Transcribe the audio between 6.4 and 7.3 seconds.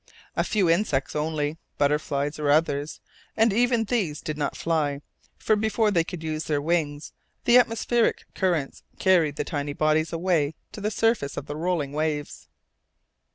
their wings,